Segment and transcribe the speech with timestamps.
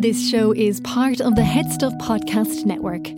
[0.00, 3.08] This show is part of the Head Stuff Podcast Network.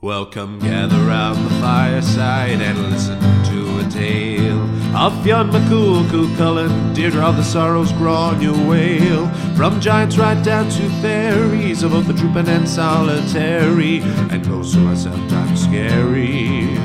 [0.00, 4.60] Welcome, gather round the fireside and listen to a tale
[4.96, 9.56] of Fionn McCool, Cú Chulainn, Deirdre of the Sorrows, Gráinne Mhaol.
[9.56, 14.00] From giants right down to fairies, of both the drooping and solitary,
[14.32, 16.76] and ghosts who are sometimes scary.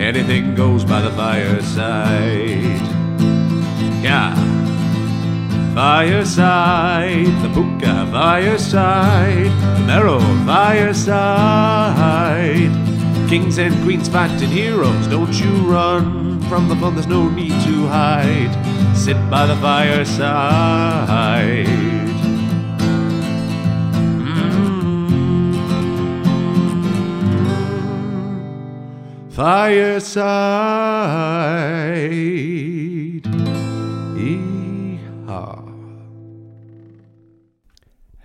[0.00, 2.80] Anything goes by the fireside.
[4.02, 4.55] Yeah.
[5.76, 12.00] Fireside, the Puka fireside, the Merrow fireside.
[13.28, 17.86] Kings and queens fighting heroes, don't you run from the fun, there's no need to
[17.88, 18.56] hide.
[18.96, 20.86] Sit by the fireside.
[24.24, 24.50] Mm.
[29.30, 30.16] Fireside.
[34.16, 35.65] Yeehaw.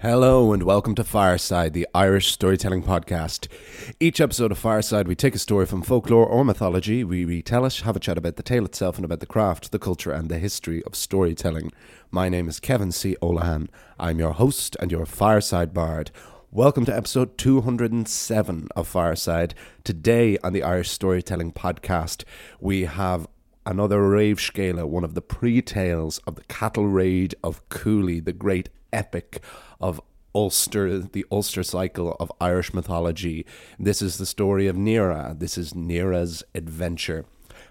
[0.02, 3.48] Hello and welcome to Fireside, the Irish storytelling podcast.
[4.00, 7.76] Each episode of Fireside, we take a story from folklore or mythology, we retell it,
[7.82, 10.40] have a chat about the tale itself and about the craft, the culture, and the
[10.40, 11.72] history of storytelling.
[12.10, 13.16] My name is Kevin C.
[13.22, 13.68] Olohan.
[14.00, 16.10] I'm your host and your Fireside Bard.
[16.50, 19.54] Welcome to episode 207 of Fireside.
[19.84, 22.24] Today on the Irish Storytelling Podcast,
[22.60, 23.28] we have
[23.68, 29.42] another remscéla, one of the pre-tales of the cattle raid of Cooley, the great epic
[29.82, 30.00] of
[30.34, 33.46] Ulster, the Ulster cycle of Irish mythology.
[33.78, 35.36] This is the story of Nera.
[35.38, 37.26] This is Nera's adventure.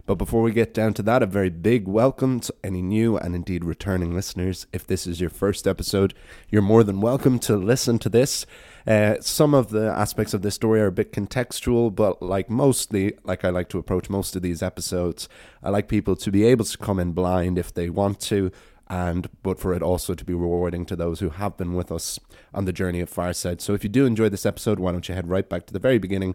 [0.07, 3.35] But before we get down to that, a very big welcome to any new and
[3.35, 4.67] indeed returning listeners.
[4.73, 6.15] If this is your first episode,
[6.49, 8.45] you're more than welcome to listen to this.
[8.87, 13.15] Uh, some of the aspects of this story are a bit contextual, but like mostly,
[13.25, 15.29] like I like to approach most of these episodes,
[15.63, 18.51] I like people to be able to come in blind if they want to,
[18.91, 22.19] and but for it also to be rewarding to those who have been with us
[22.53, 23.61] on the journey of Fireside.
[23.61, 25.79] So if you do enjoy this episode, why don't you head right back to the
[25.79, 26.35] very beginning,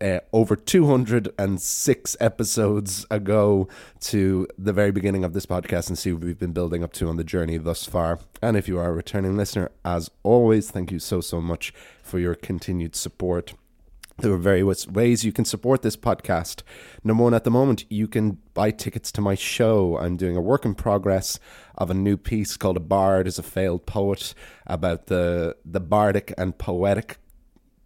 [0.00, 3.68] uh, over 206 episodes ago
[4.00, 7.08] to the very beginning of this podcast and see what we've been building up to
[7.08, 8.18] on the journey thus far.
[8.42, 11.72] And if you are a returning listener, as always, thank you so, so much
[12.02, 13.54] for your continued support.
[14.18, 16.62] There are various ways you can support this podcast.
[17.02, 19.98] Number one, at the moment, you can buy tickets to my show.
[19.98, 21.40] I'm doing a work in progress
[21.76, 24.34] of a new piece called "A Bard is a Failed Poet"
[24.66, 27.18] about the the bardic and poetic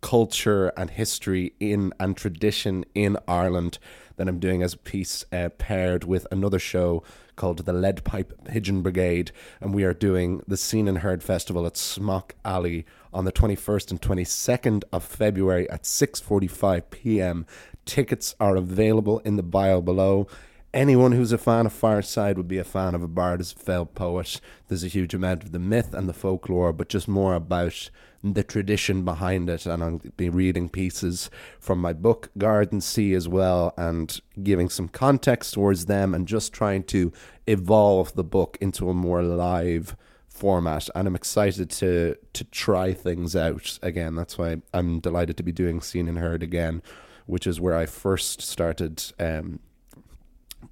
[0.01, 3.79] culture and history in and tradition in Ireland
[4.17, 7.03] that I'm doing as a piece uh, paired with another show
[7.37, 11.67] called the Lead Pipe Pigeon Brigade, and we are doing the Seen and Heard Festival
[11.67, 17.47] at Smock Alley on the 21st and 22nd of February at 6:45 p.m.
[17.87, 20.27] Tickets are available in the bio below.
[20.75, 23.59] Anyone who's a fan of Fireside would be a fan of a bard as a
[23.59, 24.38] failed poet.
[24.69, 27.88] There's a huge amount of the myth and the folklore, but just more about
[28.22, 29.65] the tradition behind it.
[29.65, 35.54] And I'll be reading pieces from my book, Gardensea, as well, and giving some context
[35.54, 37.10] towards them and just trying to
[37.47, 39.97] evolve the book into a more live
[40.37, 44.15] format and I'm excited to to try things out again.
[44.15, 46.83] That's why I'm delighted to be doing Seen and Heard again,
[47.27, 49.61] which is where I first started um,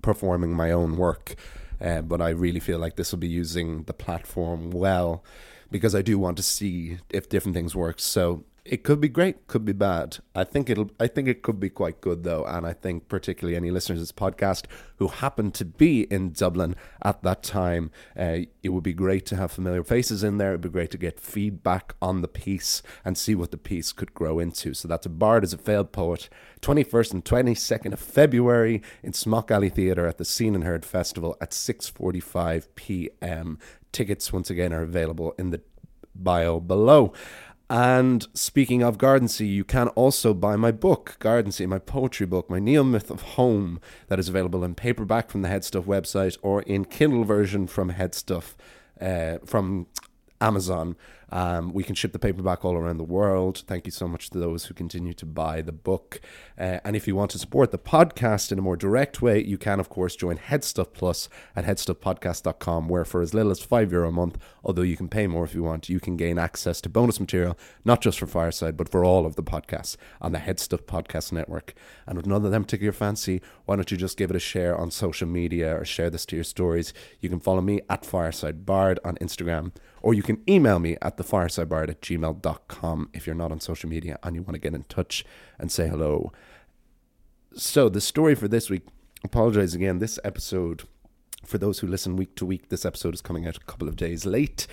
[0.03, 1.37] performing my own work.
[1.81, 5.25] Uh, but I really feel like this will be using the platform well
[5.71, 7.99] because I do want to see if different things work.
[7.99, 10.19] So it could be great, could be bad.
[10.35, 10.91] I think it'll.
[10.99, 14.03] I think it could be quite good though, and I think particularly any listeners to
[14.03, 14.65] this podcast
[14.97, 19.37] who happen to be in Dublin at that time, uh, it would be great to
[19.37, 20.51] have familiar faces in there.
[20.51, 24.15] It'd be great to get feedback on the piece and see what the piece could
[24.15, 24.73] grow into.
[24.73, 26.31] So that's a Bard as a failed poet,
[26.63, 30.65] twenty first and twenty second of February in Smock Alley Theatre at the Seen and
[30.65, 33.59] Heard Festival at six forty five p.m.
[33.93, 35.61] Tickets once again are available in the
[36.15, 37.13] bio below.
[37.71, 42.59] And speaking of Gardensea, you can also buy my book, Gardensea, my poetry book, my
[42.59, 46.85] Neo Myth of Home, that is available in paperback from the Headstuff website or in
[46.85, 48.55] Kindle version from Headstuff,
[49.00, 49.87] uh, from
[50.44, 50.96] Amazon.
[51.31, 53.64] Um, we can ship the paperback all around the world.
[53.67, 56.20] Thank you so much to those who continue to buy the book.
[56.56, 59.58] Uh, and if you want to support the podcast in a more direct way, you
[59.58, 64.08] can, of course, join Headstuff Plus at headstuffpodcast.com, where for as little as £5 Euro
[64.08, 66.88] a month, although you can pay more if you want, you can gain access to
[66.88, 70.82] bonus material, not just for Fireside, but for all of the podcasts on the Headstuff
[70.82, 71.75] Podcast Network.
[72.06, 74.76] And with none of them your fancy, why don't you just give it a share
[74.76, 76.93] on social media or share this to your stories?
[77.20, 79.73] You can follow me at Fireside Bard on Instagram,
[80.05, 84.19] or you can email me at thefiresidebard at gmail.com if you're not on social media
[84.23, 85.25] and you want to get in touch
[85.59, 86.31] and say hello.
[87.55, 88.83] So, the story for this week,
[89.25, 90.83] apologize again, this episode
[91.44, 93.96] For those who listen week to week, this episode is coming out a couple of
[93.96, 94.67] days late.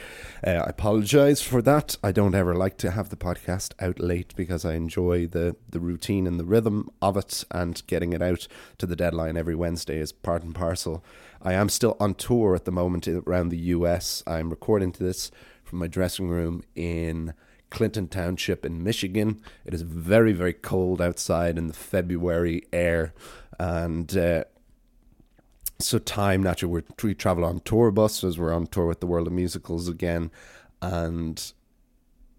[0.45, 1.97] Uh, I apologize for that.
[2.03, 5.79] I don't ever like to have the podcast out late because I enjoy the, the
[5.79, 8.47] routine and the rhythm of it, and getting it out
[8.77, 11.03] to the deadline every Wednesday is part and parcel.
[11.41, 14.23] I am still on tour at the moment around the US.
[14.25, 15.31] I'm recording to this
[15.63, 17.33] from my dressing room in
[17.69, 19.41] Clinton Township in Michigan.
[19.65, 23.13] It is very, very cold outside in the February air,
[23.59, 24.43] and uh,
[25.81, 29.33] so time naturally we travel on tour buses we're on tour with the world of
[29.33, 30.31] musicals again
[30.81, 31.53] and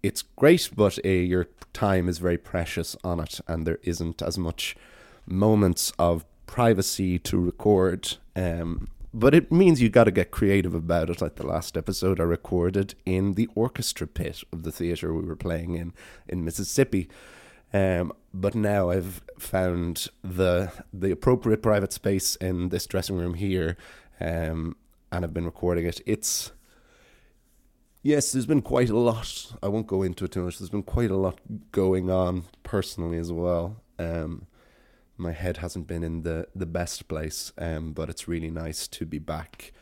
[0.01, 4.37] it's great but uh, your time is very precious on it and there isn't as
[4.37, 4.75] much
[5.25, 11.09] moments of privacy to record um, but it means you got to get creative about
[11.09, 15.25] it like the last episode i recorded in the orchestra pit of the theater we
[15.25, 15.93] were playing in
[16.27, 17.07] in mississippi.
[17.73, 23.77] Um, but now I've found the the appropriate private space in this dressing room here,
[24.19, 24.75] um,
[25.11, 26.01] and I've been recording it.
[26.05, 26.51] It's
[28.01, 29.53] yes, there's been quite a lot.
[29.61, 30.59] I won't go into it too much.
[30.59, 31.39] There's been quite a lot
[31.71, 33.81] going on personally as well.
[33.99, 34.47] Um,
[35.17, 39.05] my head hasn't been in the the best place, um, but it's really nice to
[39.05, 39.73] be back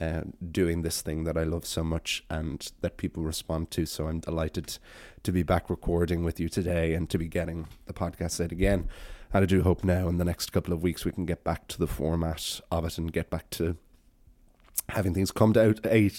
[0.00, 3.86] uh, doing this thing that I love so much and that people respond to.
[3.86, 4.78] So I'm delighted
[5.22, 8.88] to be back recording with you today and to be getting the podcast out again.
[9.32, 11.68] And I do hope now in the next couple of weeks we can get back
[11.68, 13.76] to the format of it and get back to
[14.88, 16.10] having things come out a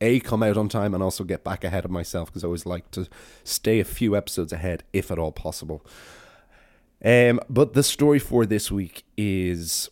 [0.00, 2.66] a come out on time and also get back ahead of myself because I always
[2.66, 3.08] like to
[3.44, 5.86] stay a few episodes ahead if at all possible.
[7.04, 9.90] Um, but the story for this week is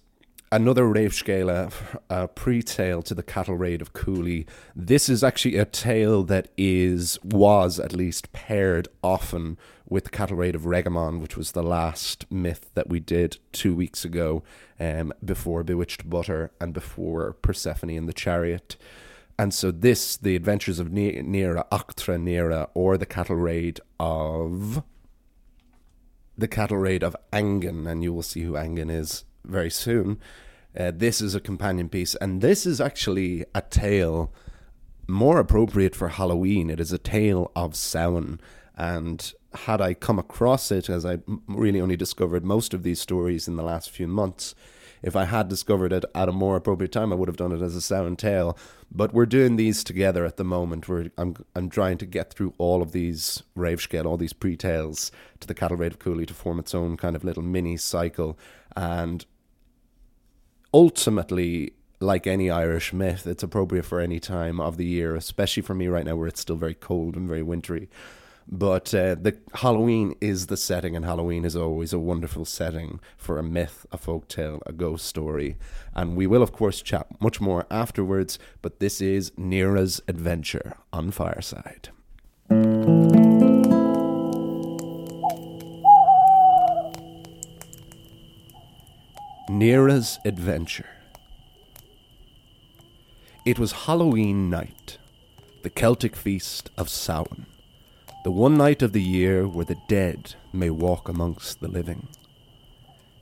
[0.52, 1.72] another remscéla,
[2.08, 4.46] a pre-tale to the cattle raid of Cooley.
[4.74, 9.58] This is actually a tale that is was at least paired often
[9.88, 13.74] with the cattle raid of Regamon, which was the last myth that we did two
[13.74, 14.42] weeks ago,
[14.78, 18.76] um, before Bewitched Butter and before Persephone in the Chariot.
[19.38, 24.82] And so this, the adventures of Nera, Echtra Nera, or the cattle raid of
[26.36, 30.18] the cattle raid of Angan, and you will see who Angan is very soon.
[30.78, 34.32] Uh, this is a companion piece, and this is actually a tale
[35.08, 36.70] more appropriate for Halloween.
[36.70, 38.40] It is a tale of Samhain,
[38.76, 43.48] and had I come across it, as I really only discovered most of these stories
[43.48, 44.54] in the last few months,
[45.02, 47.62] if I had discovered it at a more appropriate time, I would have done it
[47.62, 48.56] as a Samhain tale.
[48.92, 50.86] But we're doing these together at the moment.
[51.16, 55.54] I'm I'm trying to get through all of these remscéla, all these pre-tales to the
[55.54, 58.38] Cattle Raid of Cooley to form its own kind of little mini cycle.
[58.76, 59.24] And
[60.74, 65.74] ultimately, like any Irish myth, it's appropriate for any time of the year, especially for
[65.74, 67.88] me right now where it's still very cold and very wintry.
[68.52, 73.38] But uh, the Halloween is the setting, and Halloween is always a wonderful setting for
[73.38, 75.56] a myth, a folk tale, a ghost story.
[75.94, 78.40] And we will, of course, chat much more afterwards.
[78.60, 81.90] But this is Nera's adventure on Fireside.
[89.48, 90.88] Nera's Adventure.
[93.44, 94.98] It was Halloween night,
[95.62, 97.46] the Celtic feast of Samhain,
[98.22, 102.06] the one night of the year where the dead may walk amongst the living.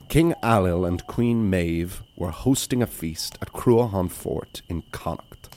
[0.09, 5.55] King Ailill and Queen Maeve were hosting a feast at Cruachan Fort in Connacht.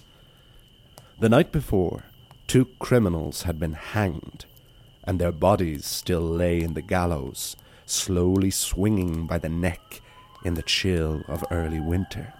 [1.18, 2.04] The night before,
[2.46, 4.44] two criminals had been hanged,
[5.04, 10.02] and their bodies still lay in the gallows, slowly swinging by the neck
[10.44, 12.32] in the chill of early winter.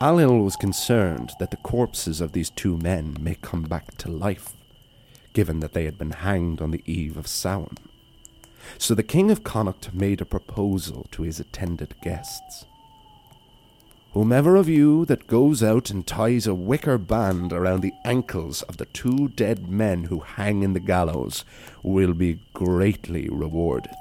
[0.00, 4.54] Ailill was concerned that the corpses of these two men may come back to life,
[5.32, 7.76] given that they had been hanged on the eve of Samhain.
[8.78, 12.64] So the King of Connacht made a proposal to his attended guests.
[14.12, 18.76] Whomever of you that goes out and ties a wicker band around the ankles of
[18.76, 21.46] the two dead men who hang in the gallows
[21.82, 23.96] will be greatly rewarded.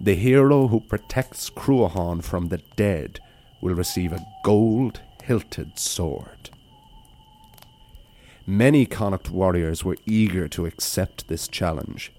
[0.00, 3.20] The hero who protects Cruachan from the dead
[3.60, 6.50] will receive a gold hilted sword.
[8.46, 12.12] Many Connacht warriors were eager to accept this challenge,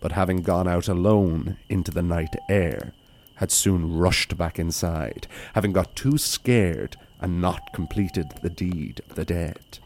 [0.00, 2.92] but having gone out alone into the night air,
[3.36, 9.16] had soon rushed back inside, having got too scared and not completed the deed of
[9.16, 9.78] the dead.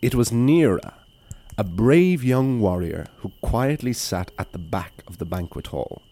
[0.00, 0.94] It was Nera
[1.58, 6.02] a brave young warrior who quietly sat at the back of the banquet hall.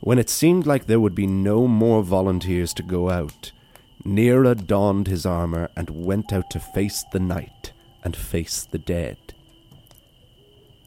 [0.00, 3.52] When it seemed like there would be no more volunteers to go out,
[4.04, 9.18] Nera donned his armour and went out to face the night and face the dead.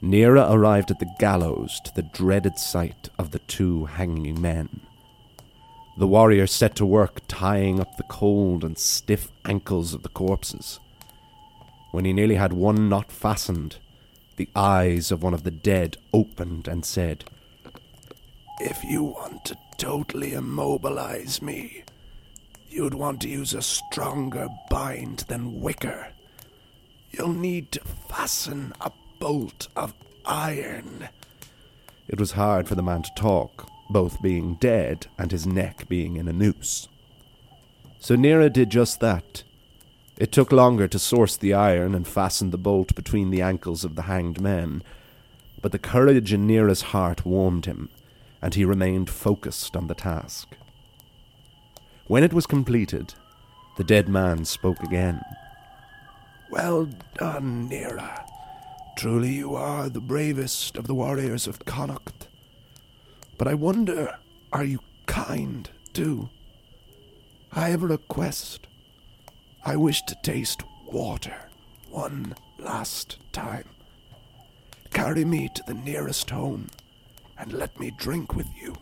[0.02, 4.82] Nera arrived at the gallows to the dreaded sight of the two hanging men.
[5.98, 10.80] The warrior set to work tying up the cold and stiff ankles of the corpses.
[11.92, 13.78] When he nearly had one knot fastened,
[14.38, 17.26] the eyes of one of the dead opened and said,
[18.60, 21.84] If you want to totally immobilize me,
[22.74, 26.08] you'd want to use a stronger bind than wicker.
[27.12, 29.94] You'll need to fasten a bolt of
[30.26, 31.10] iron.
[32.08, 36.18] It was hard for the man to talk, both being dead and his neck being
[36.18, 36.88] in a noose.
[38.00, 39.44] So Nera did just that.
[40.18, 43.96] It took longer to source the iron and fasten the bolt between the ankles of
[43.96, 44.84] the hanged men,
[45.62, 47.90] but the courage in Nera's heart warmed him,
[48.42, 50.56] and he remained focused on the task.
[52.08, 53.14] When it was completed,
[53.78, 55.22] the dead man spoke again.
[56.52, 58.26] Well done, Nera.
[58.98, 62.28] Truly you are the bravest of the warriors of Connacht.
[63.38, 64.18] But I wonder,
[64.52, 66.30] are you kind, too?
[67.54, 68.68] I have a request.
[69.66, 71.50] I wish to taste water
[71.90, 73.66] one last time.
[74.92, 76.70] Carry me to the nearest home
[77.38, 78.76] and let me drink with you.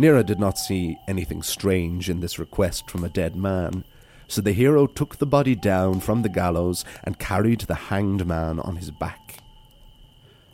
[0.00, 3.84] Nera did not see anything strange in this request from a dead man,
[4.28, 8.58] so the hero took the body down from the gallows and carried the hanged man
[8.60, 9.40] on his back.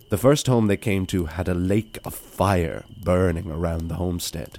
[0.09, 4.59] The first home they came to had a lake of fire burning around the homestead.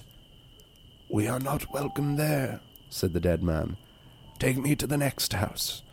[1.10, 3.75] We are not welcome there, said the dead man.
[4.39, 5.84] Take me to the next house.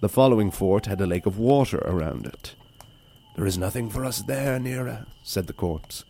[0.00, 2.54] The following fort had a lake of water around it.
[3.34, 6.06] There is nothing for us there, Nera, said the corpse.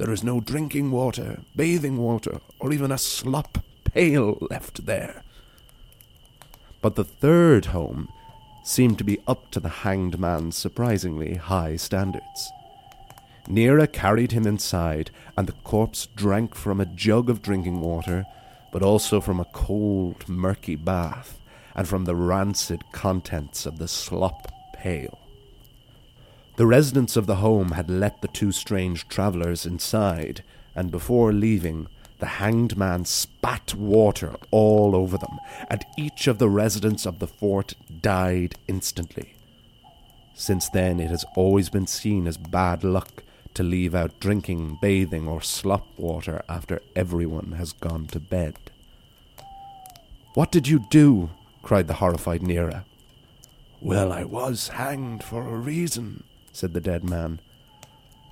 [0.00, 5.22] There is no drinking water, bathing water, or even a slop pail left there.
[6.80, 8.08] But the third home
[8.64, 12.50] seemed to be up to the hanged man's surprisingly high standards.
[13.46, 18.24] Nera carried him inside, and the corpse drank from a jug of drinking water,
[18.72, 21.38] but also from a cold, murky bath,
[21.74, 25.18] and from the rancid contents of the slop pail.
[26.60, 31.86] The residents of the home had let the two strange travellers inside, and before leaving,
[32.18, 35.38] the hanged man spat water all over them,
[35.70, 39.36] and each of the residents of the fort died instantly.
[40.34, 43.22] Since then, it has always been seen as bad luck
[43.54, 48.58] to leave out drinking, bathing, or slop water after everyone has gone to bed.
[50.34, 51.30] What did you do?
[51.62, 52.84] cried the horrified Nera.
[53.80, 57.40] Well, I was hanged for a reason, said the dead man.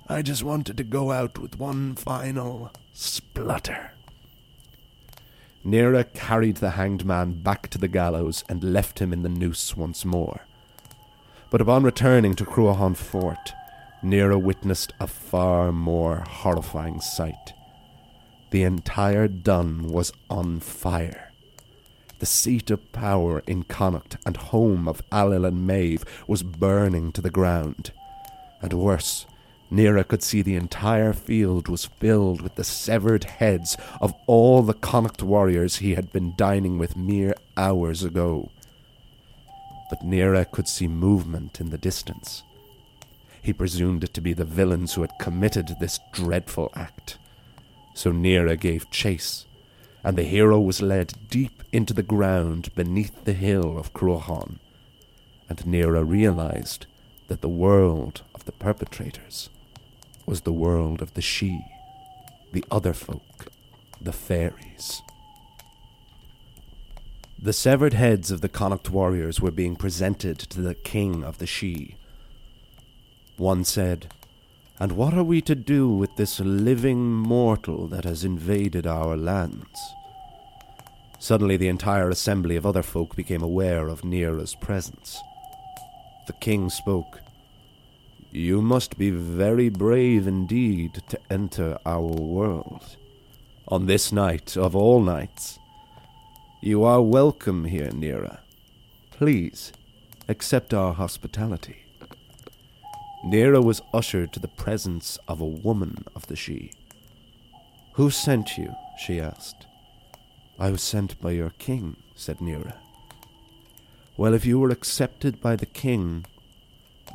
[0.07, 3.91] I just wanted to go out with one final splutter.
[5.63, 9.75] Nera carried the hanged man back to the gallows and left him in the noose
[9.75, 10.41] once more.
[11.51, 13.53] But upon returning to Cruachan Fort,
[14.01, 17.53] Nera witnessed a far more horrifying sight.
[18.51, 21.31] The entire dun was on fire.
[22.19, 27.21] The seat of power in Connacht and home of Ailill and Maeve was burning to
[27.21, 27.91] the ground.
[28.61, 29.25] And worse,
[29.71, 34.73] Nera could see the entire field was filled with the severed heads of all the
[34.73, 38.49] Connacht warriors he had been dining with mere hours ago.
[39.89, 42.43] But Nera could see movement in the distance.
[43.41, 47.17] He presumed it to be the villains who had committed this dreadful act.
[47.93, 49.45] So Nera gave chase,
[50.03, 54.57] and the hero was led deep into the ground beneath the hill of Cruachan.
[55.47, 56.85] And Nera realized
[57.27, 59.47] that the world the perpetrators
[60.25, 61.69] was the world of the Sidhe,
[62.51, 63.51] the other folk,
[64.01, 65.03] the fairies.
[67.37, 71.45] The severed heads of the Connacht warriors were being presented to the king of the
[71.45, 71.93] Sidhe.
[73.37, 74.11] One said,
[74.79, 79.79] And what are we to do with this living mortal that has invaded our lands?
[81.19, 85.19] Suddenly, the entire assembly of other folk became aware of Nera's presence.
[86.25, 87.21] The king spoke.
[88.31, 92.97] You must be very brave indeed to enter our world.
[93.67, 95.57] On this night of all nights,
[96.61, 98.41] you are welcome here, Nera.
[99.09, 99.71] Please,
[100.27, 101.85] accept our hospitality.
[103.25, 106.71] Nera was ushered to the presence of a woman of the Sidhe.
[107.93, 108.75] Who sent you?
[108.99, 109.65] she asked.
[110.59, 112.75] I was sent by your king, said Nera.
[114.17, 116.25] Well, if you were accepted by the king,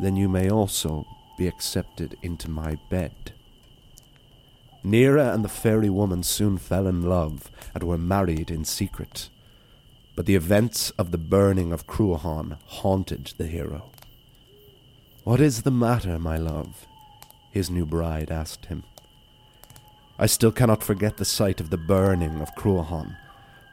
[0.00, 3.32] then you may also be accepted into my bed.
[4.82, 9.30] Nera and the fairy woman soon fell in love and were married in secret.
[10.14, 13.90] But the events of the burning of Cruachan haunted the hero.
[15.24, 16.86] What is the matter, my love?
[17.50, 18.82] his new bride asked him.
[20.18, 23.16] I still cannot forget the sight of the burning of Cruachan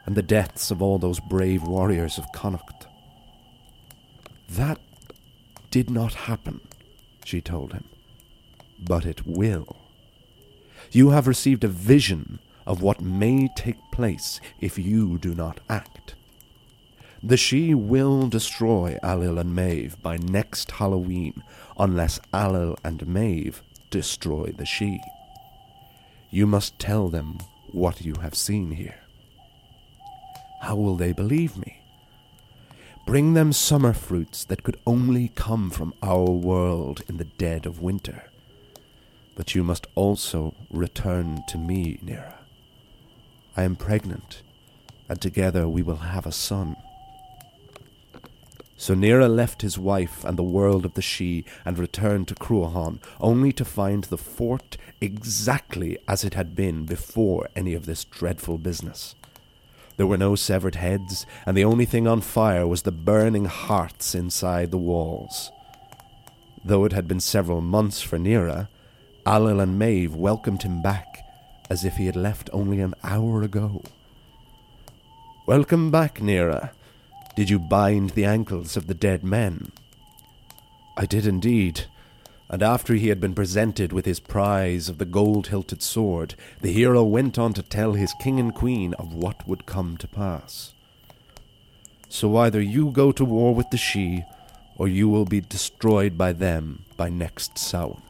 [0.06, 2.86] and the deaths of all those brave warriors of Connacht.
[4.48, 4.78] That
[5.72, 6.60] did not happen,
[7.24, 7.84] she told him,
[8.78, 9.78] but it will.
[10.90, 16.14] You have received a vision of what may take place if you do not act.
[17.22, 21.42] The Sidhe will destroy Ailill and Maeve by next Halloween
[21.78, 25.00] unless Ailill and Maeve destroy the Sidhe.
[26.30, 27.38] You must tell them
[27.70, 29.00] what you have seen here.
[30.60, 31.81] How will they believe me?
[33.04, 37.82] Bring them summer fruits that could only come from our world in the dead of
[37.82, 38.24] winter.
[39.34, 42.38] But you must also return to me, Nera.
[43.56, 44.42] I am pregnant,
[45.08, 46.76] and together we will have a son.
[48.76, 52.98] So Nera left his wife and the world of the Sidhe and returned to Cruachan,
[53.20, 58.58] only to find the fort exactly as it had been before any of this dreadful
[58.58, 59.14] business.
[59.96, 64.14] There were no severed heads, and the only thing on fire was the burning hearts
[64.14, 65.50] inside the walls.
[66.64, 68.68] Though it had been several months for Nera,
[69.26, 71.18] Ailill and Maeve welcomed him back
[71.70, 73.82] as if he had left only an hour ago.
[75.46, 76.72] Welcome back, Nera,
[77.34, 79.72] did you bind the ankles of the dead men?
[80.96, 81.86] I did indeed.
[82.48, 86.72] And after he had been presented with his prize of the gold hilted sword, the
[86.72, 90.74] hero went on to tell his king and queen of what would come to pass.
[92.08, 94.26] So either you go to war with the Sidhe,
[94.76, 98.02] or you will be destroyed by them by next Samhain.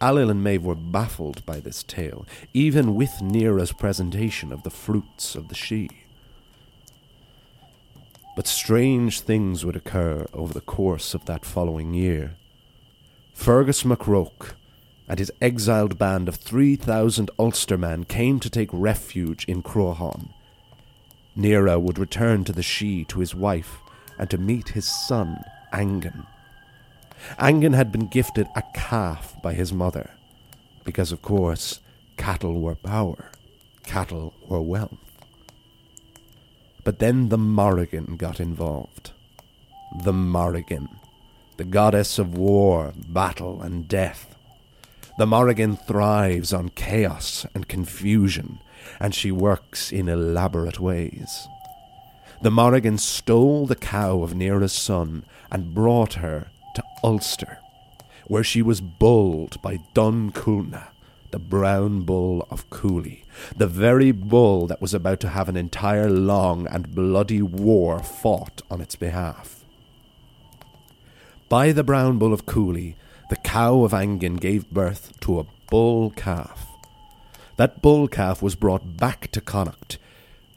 [0.00, 5.34] Ailill and Maeve were baffled by this tale, even with Nera's presentation of the fruits
[5.34, 5.90] of the Sidhe.
[8.36, 12.34] But strange things would occur over the course of that following year.
[13.34, 14.54] Fergus mac Róich
[15.06, 20.30] and his exiled band of 3,000 Ulstermen came to take refuge in Cruachan.
[21.36, 23.78] Nera would return to the Sidhe to his wife
[24.18, 25.44] and to meet his son,
[25.74, 26.26] Angan.
[27.38, 30.10] Angan had been gifted a calf by his mother,
[30.84, 31.80] because, of course,
[32.16, 33.30] cattle were power,
[33.82, 34.96] cattle were wealth.
[36.84, 39.10] But then the Morrigan got involved.
[40.02, 40.88] The Morrigan,
[41.56, 44.34] the goddess of war, battle, and death.
[45.18, 48.58] The Morrigan thrives on chaos and confusion,
[48.98, 51.46] and she works in elaborate ways.
[52.42, 57.58] The Morrigan stole the cow of Nera's son and brought her to Ulster,
[58.26, 60.82] where she was bulled by Donn Cuailnge,
[61.30, 63.24] the brown bull of Cooley,
[63.56, 68.62] the very bull that was about to have an entire long and bloody war fought
[68.68, 69.53] on its behalf.
[71.54, 72.96] By the brown bull of Cooley,
[73.30, 76.66] the cow of Angan gave birth to a bull calf.
[77.58, 79.98] That bull calf was brought back to Connacht,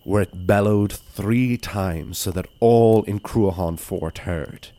[0.04, 4.70] where it bellowed three times so that all in Cruachan Fort heard.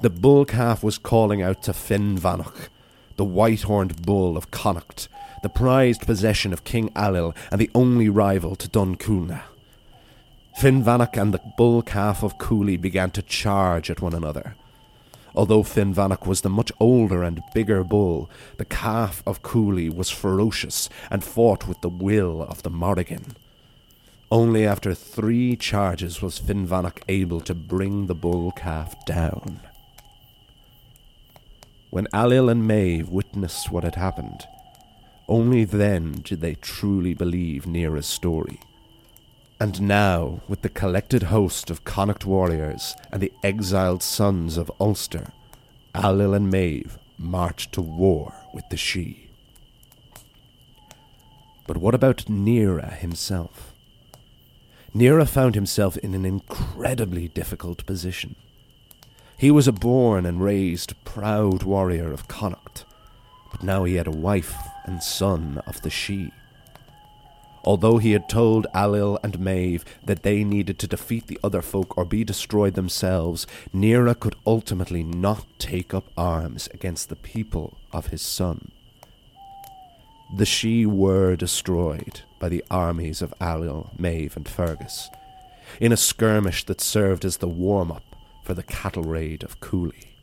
[0.00, 2.68] The bull calf was calling out to Finnbhennach,
[3.16, 5.08] the white horned bull of Connacht,
[5.42, 9.42] the prized possession of King Ailill and the only rival to Donn Cuailnge.
[10.60, 14.54] Finnbhennach and the bull calf of Cooley began to charge at one another.
[15.34, 20.88] Although Finnbhennach was the much older and bigger bull, the calf of Cooley was ferocious
[21.10, 23.36] and fought with the will of the Morrigan.
[24.30, 29.60] Only after three charges was Finnbhennach able to bring the bull calf down.
[31.90, 34.46] When Ailill and Maeve witnessed what had happened,
[35.28, 38.60] only then did they truly believe Nera's story.
[39.60, 45.32] And now, with the collected host of Connacht warriors and the exiled sons of Ulster,
[45.94, 49.30] Ailill and Maeve marched to war with the Sidhe.
[51.66, 53.74] But what about Nera himself?
[54.94, 58.36] Nera found himself in an incredibly difficult position.
[59.36, 62.84] He was a born and raised proud warrior of Connacht,
[63.50, 66.32] but now he had a wife and son of the Sidhe.
[67.68, 71.98] Although he had told Ailill and Maeve that they needed to defeat the other folk
[71.98, 78.06] or be destroyed themselves, Nera could ultimately not take up arms against the people of
[78.06, 78.70] his son.
[80.34, 85.10] The Sidhe were destroyed by the armies of Ailill, Maeve, and Fergus,
[85.78, 90.16] in a skirmish that served as the warm up for the cattle raid of Cooley.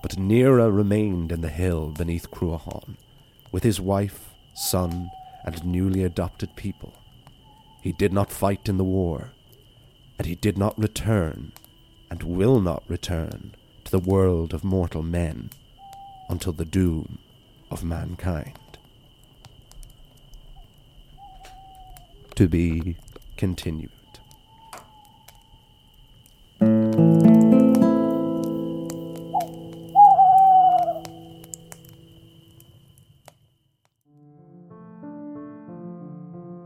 [0.00, 2.98] But Nera remained in the hill beneath Cruachan,
[3.50, 5.10] with his wife, son,
[5.54, 6.92] and newly adopted people.
[7.80, 9.32] He did not fight in the war,
[10.18, 11.52] and he did not return,
[12.10, 15.50] and will not return, to the world of mortal men
[16.28, 17.18] until the doom
[17.70, 18.58] of mankind.
[22.34, 22.96] To be
[23.36, 23.97] continued.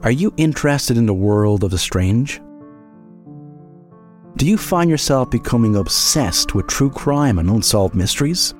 [0.04, 2.40] Are you interested in the world of the strange?
[4.36, 8.52] Do you find yourself becoming obsessed with true crime and unsolved mysteries?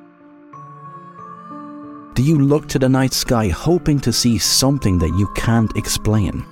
[2.14, 6.46] Do you look to the night sky hoping to see something that you can't explain?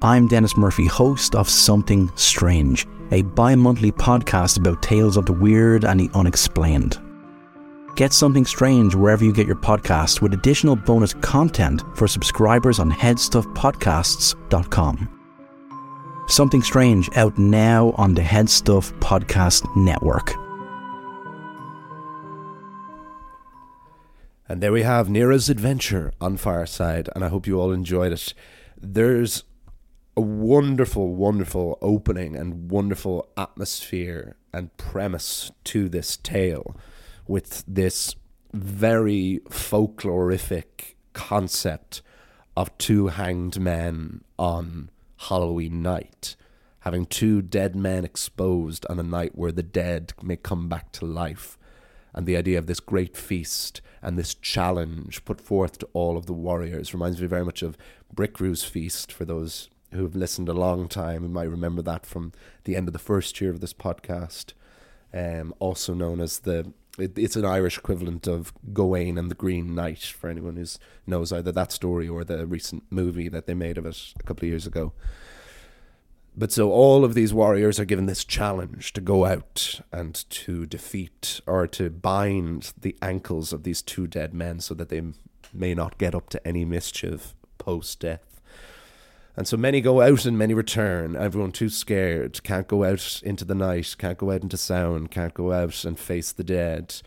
[0.00, 5.34] I'm Dennis Murphy, host of Something Strange, a bi monthly podcast about tales of the
[5.34, 6.98] weird and the unexplained.
[7.94, 12.90] Get Something Strange wherever you get your podcast with additional bonus content for subscribers on
[12.90, 15.18] headstuffpodcasts.com.
[16.26, 20.32] Something Strange out now on the Headstuff Podcast Network.
[24.48, 28.32] And there we have Nera's adventure on Fireside, and I hope you all enjoyed it.
[28.80, 29.44] There's
[30.16, 36.74] a wonderful, wonderful opening and wonderful atmosphere and premise to this tale
[37.26, 38.14] with this
[38.52, 42.02] very folklorific concept
[42.56, 46.36] of two hanged men on Halloween night,
[46.80, 51.06] having two dead men exposed on a night where the dead may come back to
[51.06, 51.56] life,
[52.12, 56.26] and the idea of this great feast and this challenge put forth to all of
[56.26, 57.78] the warriors reminds me very much of
[58.14, 62.32] Bricriu's feast for those who have listened a long time and might remember that from
[62.64, 64.52] the end of the first year of this podcast.
[65.14, 69.74] Um, also known as the it, it's an Irish equivalent of Gawain and the Green
[69.74, 70.66] Knight for anyone who
[71.06, 74.44] knows either that story or the recent movie that they made of it a couple
[74.44, 74.92] of years ago.
[76.36, 80.64] But so all of these warriors are given this challenge to go out and to
[80.64, 85.02] defeat or to bind the ankles of these two dead men so that they
[85.52, 88.31] may not get up to any mischief post death.
[89.36, 91.16] And so many go out and many return.
[91.16, 95.32] Everyone too scared, can't go out into the night, can't go out into sound, can't
[95.32, 97.00] go out and face the dead.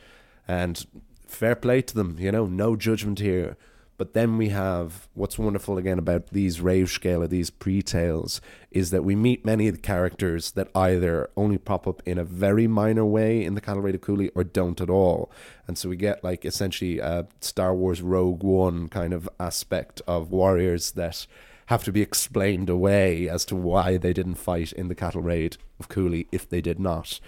[0.48, 0.86] And
[1.28, 3.58] fair play to them, you know, no judgment here.
[3.98, 9.16] But then we have what's wonderful again about these remscéla, these pre-tales, is that we
[9.16, 13.42] meet many of the characters that either only pop up in a very minor way
[13.42, 15.32] in the Raid of Cooley or don't at all.
[15.66, 20.30] And so we get like essentially a Star Wars Rogue One kind of aspect of
[20.30, 21.26] warriors that
[21.68, 25.58] have to be explained away as to why they didn't fight in the cattle raid
[25.80, 27.20] of Cooley if they did not.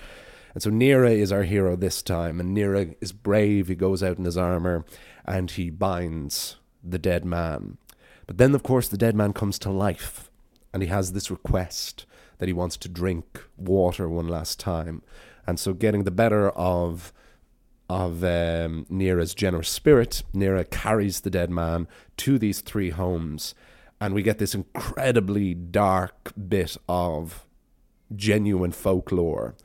[0.53, 3.67] And so Nera is our hero this time, and Nera is brave.
[3.67, 4.85] He goes out in his armor
[5.25, 7.77] and he binds the dead man.
[8.25, 10.29] But then, of course, the dead man comes to life,
[10.73, 12.05] and he has this request
[12.39, 15.01] that he wants to drink water one last time.
[15.45, 17.13] And so, getting the better of
[17.89, 23.55] of um, Nera's generous spirit, Nera carries the dead man to these three homes
[23.99, 27.45] and we get this incredibly dark bit of
[28.15, 29.55] genuine folklore,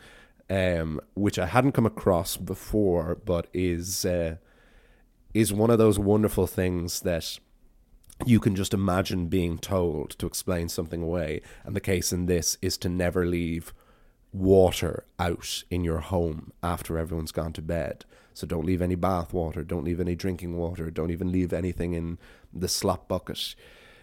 [0.48, 4.36] um, which I hadn't come across before, but is uh,
[5.34, 7.38] is one of those wonderful things that
[8.26, 11.40] you can just imagine being told to explain something away.
[11.64, 13.72] And the case in this is to never leave
[14.32, 18.04] water out in your home after everyone's gone to bed.
[18.34, 21.92] So don't leave any bath water, don't leave any drinking water, don't even leave anything
[21.92, 22.18] in
[22.52, 23.54] the slop bucket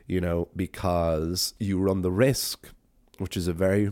[0.09, 2.69] you know, because you run the risk,
[3.19, 3.91] which is a very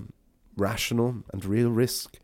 [0.58, 2.20] rational and real risk,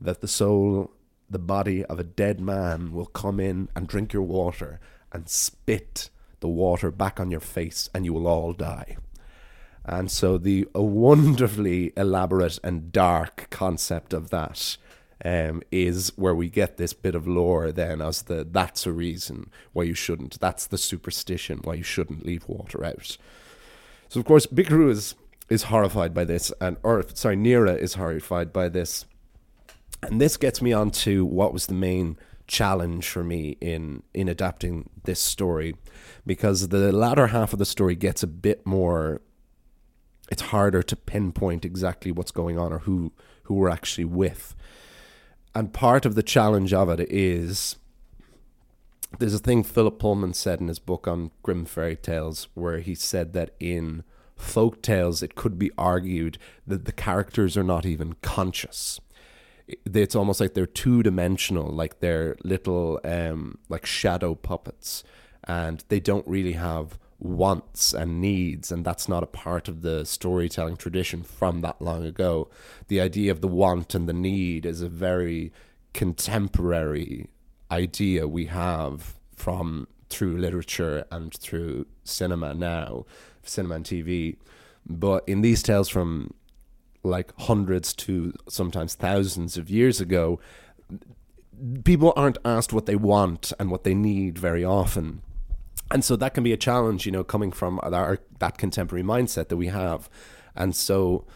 [0.00, 0.92] that the soul,
[1.28, 4.78] the body of a dead man will come in and drink your water
[5.10, 8.96] and spit the water back on your face and you will all die.
[9.84, 14.76] And so the wonderfully elaborate and dark concept of that
[15.24, 19.50] um, is where we get this bit of lore then as the that's a reason
[19.72, 20.40] why you shouldn't.
[20.40, 23.16] That's the superstition why you shouldn't leave water out.
[24.08, 25.14] So of course Bricriu is
[25.48, 29.04] is horrified by this, and or sorry, Nera is horrified by this,
[30.02, 34.28] and this gets me on to what was the main challenge for me in in
[34.28, 35.76] adapting this story,
[36.26, 39.20] because the latter half of the story gets a bit more.
[40.30, 43.12] It's harder to pinpoint exactly what's going on or who
[43.44, 44.54] who we're actually with
[45.54, 47.76] and part of the challenge of it is
[49.18, 52.94] there's a thing Philip Pullman said in his book on Grimm fairy tales where he
[52.94, 54.04] said that in
[54.36, 59.00] folk tales it could be argued that the characters are not even conscious.
[59.94, 65.04] It's almost like they're two dimensional like they're little um, like shadow puppets
[65.44, 70.04] and they don't really have wants and needs, and that's not a part of the
[70.04, 72.48] storytelling tradition from that long ago.
[72.88, 75.52] The idea of the want and the need is a very
[75.94, 77.28] contemporary
[77.70, 83.06] idea we have from through literature and through cinema now,
[83.44, 84.36] cinema and TV.
[84.84, 86.34] But in these tales from
[87.04, 90.40] like hundreds to sometimes thousands of years ago,
[91.84, 95.22] people aren't asked what they want and what they need very often.
[95.92, 99.48] And so that can be a challenge, you know, coming from our, that contemporary mindset
[99.48, 100.08] that we have.
[100.56, 101.26] And so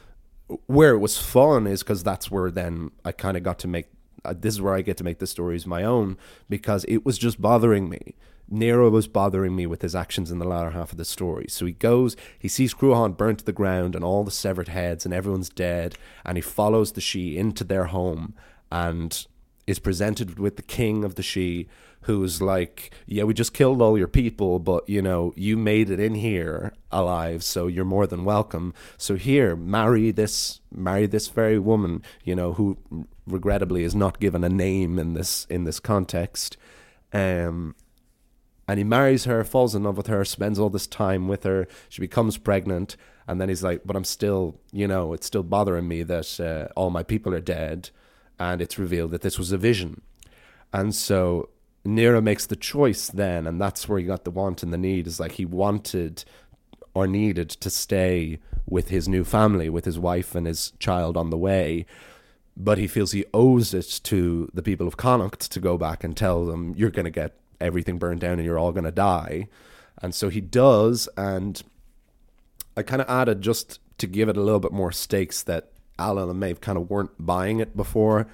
[0.66, 3.86] where it was fun is because that's where then I kind of got to make
[4.24, 6.16] uh, this is where I get to make the stories my own
[6.48, 8.14] because it was just bothering me.
[8.48, 11.46] Nera was bothering me with his actions in the latter half of the story.
[11.48, 15.04] So he goes, he sees Cruachan burnt to the ground and all the severed heads
[15.04, 18.34] and everyone's dead, and he follows the Sídhe into their home
[18.70, 19.26] and
[19.66, 21.66] is presented with the king of the Sídhe,
[22.06, 26.00] who's like, Yeah, we just killed all your people, but you know, you made it
[26.00, 28.74] in here alive, so you're more than welcome.
[28.96, 32.78] So here, marry this marry this very woman, you know, who
[33.26, 36.56] regrettably is not given a name in this in this context.
[37.12, 37.74] Um
[38.68, 41.68] and he marries her, falls in love with her, spends all this time with her.
[41.88, 42.96] She becomes pregnant,
[43.28, 46.72] and then he's like, "But I'm still, you know, it's still bothering me that uh,
[46.74, 47.90] all my people are dead."
[48.38, 50.02] And it's revealed that this was a vision,
[50.72, 51.48] and so
[51.86, 55.06] Nera makes the choice then, and that's where he got the want and the need.
[55.06, 56.24] Is like he wanted
[56.94, 61.30] or needed to stay with his new family, with his wife and his child on
[61.30, 61.86] the way.
[62.56, 66.16] But he feels he owes it to the people of Connacht to go back and
[66.16, 69.48] tell them, you're going to get everything burned down and you're all going to die.
[70.00, 71.06] And so he does.
[71.18, 71.62] And
[72.76, 76.30] I kind of added just to give it a little bit more stakes that Ailill
[76.30, 78.26] and Maeve kind of weren't buying it before.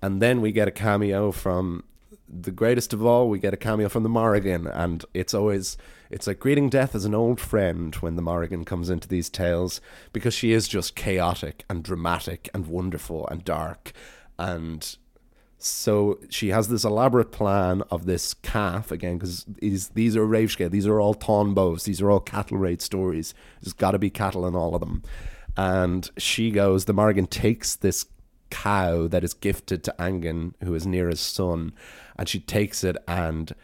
[0.00, 1.84] And then we get a cameo from
[2.28, 5.76] the greatest of all, we get a cameo from the Morrigan, and it's always
[6.10, 9.80] it's like greeting death as an old friend when the Morrigan comes into these tales
[10.12, 13.92] because she is just chaotic and dramatic and wonderful and dark,
[14.38, 14.96] and
[15.58, 20.70] so she has this elaborate plan of this calf again because these these are remscéla,
[20.70, 23.34] these are all Táin Bós, these are all cattle raid stories.
[23.62, 25.02] There's got to be cattle in all of them,
[25.56, 26.84] and she goes.
[26.84, 28.06] The Morrigan takes this
[28.50, 31.72] cow that is gifted to Angan, who is Nera's son,
[32.16, 33.54] and she takes it and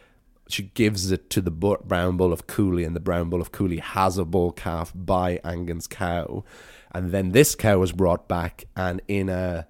[0.49, 3.79] she gives it to the brown bull of Cooley, and the brown bull of Cooley
[3.79, 6.45] has a bull calf by Angan's cow,
[6.93, 9.67] and then this cow was brought back, and in a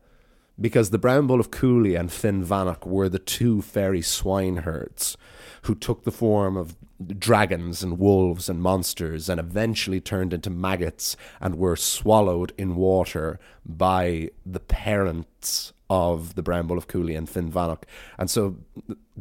[0.60, 5.16] because the brown bull of Cooley and Finnbhennach were the two fairy swineherds
[5.62, 11.16] who took the form of dragons and wolves and monsters and eventually turned into maggots
[11.40, 17.82] and were swallowed in water by the parents of the Bull of Cooley and Finnbhennach.
[18.18, 18.56] And so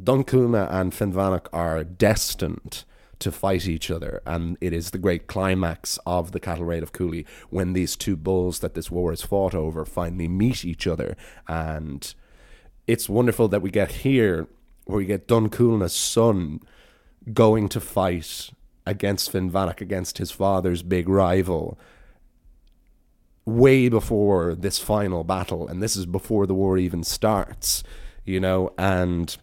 [0.02, 2.86] Donn Cuailnge and Finnbhennach are destined
[3.20, 4.22] to fight each other.
[4.26, 8.16] And it is the great climax of the cattle raid of Cooley when these two
[8.16, 11.16] bulls that this war is fought over finally meet each other.
[11.48, 12.14] And
[12.88, 14.48] it's wonderful that we get here
[14.86, 16.62] where we get Donn Cuailnge's son
[17.34, 18.50] going to fight
[18.86, 21.78] against Finn Finnbhennach, against his father's big rival,
[23.46, 25.68] way before this final battle.
[25.68, 27.84] And this is before the war even starts,
[28.26, 28.74] you know.
[28.78, 29.36] And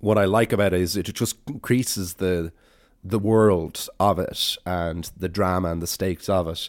[0.00, 2.52] what I like about it is it just increases the
[3.02, 6.68] the world of it and the drama and the stakes of it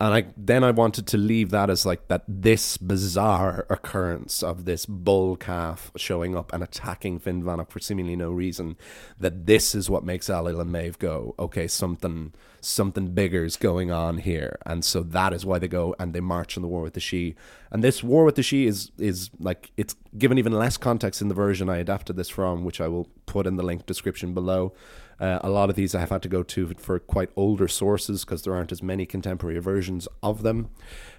[0.00, 4.64] and I then I wanted to leave that as like that this bizarre occurrence of
[4.64, 8.76] this bull calf showing up and attacking Finn Finnbhennach for seemingly no reason.
[9.18, 13.90] That this is what makes Ailill and Maeve go, okay, something something bigger is going
[13.90, 16.82] on here, and so that is why they go and they march on the war
[16.82, 17.34] with the Sídhe.
[17.72, 21.26] And this war with the Sídhe is is like it's given even less context in
[21.28, 24.72] the version I adapted this from, which I will put in the link description below.
[25.20, 28.24] Uh, a lot of these I have had to go to for quite older sources
[28.24, 30.70] because there aren't as many contemporary versions of them.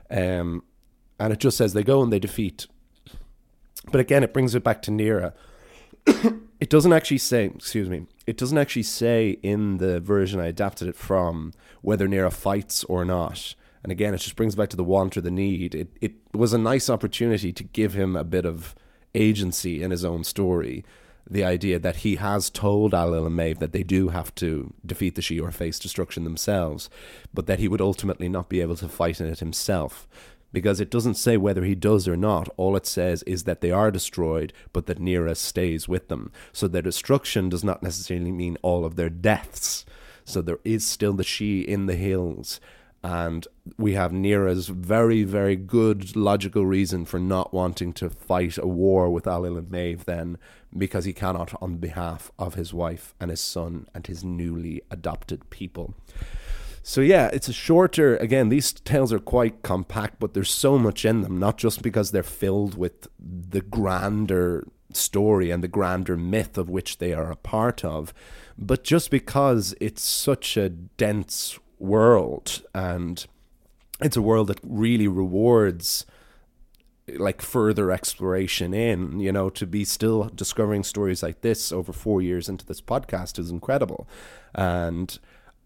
[0.09, 0.63] Um,
[1.19, 2.67] and it just says they go and they defeat.
[3.91, 5.33] But again, it brings it back to Nera.
[6.59, 10.87] it doesn't actually say, excuse me, it doesn't actually say in the version I adapted
[10.87, 13.55] it from whether Nera fights or not.
[13.83, 15.73] And again, it just brings back to the want or the need.
[15.73, 18.75] It it was a nice opportunity to give him a bit of
[19.15, 20.83] agency in his own story
[21.29, 25.15] the idea that he has told Ailill and Maeve that they do have to defeat
[25.15, 26.89] the Sídhe or face destruction themselves,
[27.33, 30.07] but that he would ultimately not be able to fight in it himself.
[30.51, 32.49] Because it doesn't say whether he does or not.
[32.57, 36.31] All it says is that they are destroyed, but that Nera stays with them.
[36.51, 39.85] So their destruction does not necessarily mean all of their deaths.
[40.25, 42.59] So there is still the Sídhe in the hills,
[43.03, 48.67] and we have Nera's very, very good logical reason for not wanting to fight a
[48.67, 50.37] war with Ailill and Maeve then,
[50.77, 55.49] because he cannot on behalf of his wife and his son and his newly adopted
[55.49, 55.93] people.
[56.83, 58.17] So yeah, it's a shorter.
[58.17, 61.37] Again, these tales are quite compact, but there's so much in them.
[61.39, 66.97] Not just because they're filled with the grander story and the grander myth of which
[66.97, 68.13] they are a part of,
[68.57, 73.25] but just because it's such a dense world and
[74.01, 76.05] it's a world that really rewards
[77.17, 82.21] like further exploration in you know to be still discovering stories like this over 4
[82.21, 84.07] years into this podcast is incredible
[84.53, 85.17] and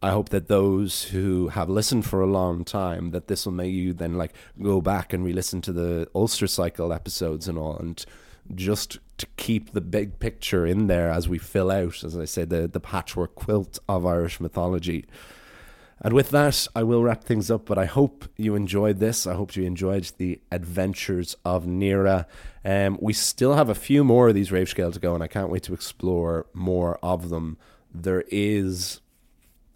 [0.03, 3.71] I hope that those who have listened for a long time that this will make
[3.73, 8.05] you then like go back and re-listen to the Ulster Cycle episodes and all, and
[8.53, 12.43] just to keep the big picture in there as we fill out, as I say,
[12.43, 15.05] the the patchwork quilt of Irish mythology.
[16.03, 17.65] And with that, I will wrap things up.
[17.65, 19.25] But I hope you enjoyed this.
[19.25, 22.27] I hope you enjoyed the adventures of Nera.
[22.65, 25.49] Um, we still have a few more of these remscéla to go, and I can't
[25.49, 27.57] wait to explore more of them.
[27.93, 29.01] There is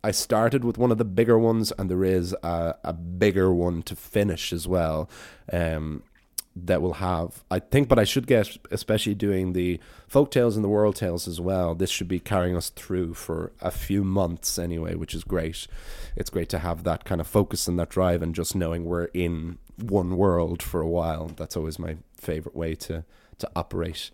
[0.04, 3.82] I started with one of the bigger ones, and there is a, a bigger one
[3.84, 5.10] to finish as well.
[5.52, 6.04] Um,
[6.66, 10.64] that we'll have, I think, but I should get, especially doing the folk tales and
[10.64, 11.76] the world tales as well.
[11.76, 15.68] This should be carrying us through for a few months anyway, which is great.
[16.16, 19.06] It's great to have that kind of focus and that drive, and just knowing we're
[19.06, 21.28] in one world for a while.
[21.36, 23.04] That's always my favorite way to
[23.38, 24.10] to operate.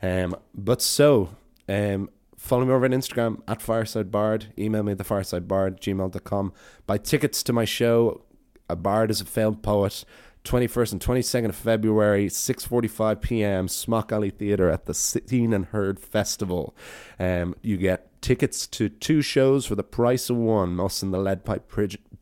[0.00, 1.30] Um, but so,
[1.68, 4.46] um, Follow me over on Instagram at Fireside Bard.
[4.56, 6.52] Email me the Fireside Bard gmail.com.
[6.86, 8.22] Buy tickets to my show.
[8.70, 10.04] A Bard is a failed poet.
[10.48, 13.68] 21st and 22nd of February, 6:45 p.m.
[13.68, 16.74] Smock Alley Theatre at the Seen and Heard Festival.
[17.18, 20.74] Um, you get tickets to two shows for the price of one.
[20.74, 21.70] Most in the Lead Pipe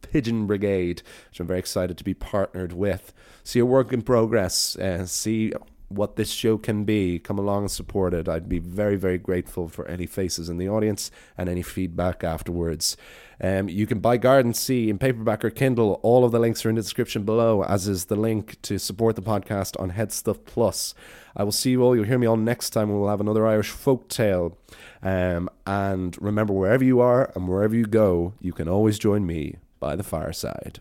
[0.03, 3.15] Pigeon Brigade, which I'm very excited to be partnered with.
[3.45, 4.75] See a work in progress.
[4.75, 5.53] Uh, see
[5.89, 8.29] what this show can be, come along and support it.
[8.29, 12.97] I'd be very, very grateful for any faces in the audience and any feedback afterwards.
[13.41, 16.01] Um, you can buy Gardensea in paperback or Kindle.
[16.03, 19.15] All of the links are in the description below, as is the link to support
[19.15, 20.95] the podcast on Headstuff Plus.
[21.37, 21.95] I will see you all.
[21.95, 22.89] You'll hear me all next time.
[22.89, 24.57] When we'll have another Irish folk tale.
[25.03, 29.57] Um, and remember, wherever you are and wherever you go, you can always join me
[29.79, 30.81] by the fireside.